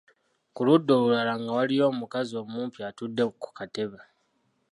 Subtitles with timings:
[0.53, 3.99] Ku ludda olulala nga waliyo omukazi omumpi atudde ku katebe.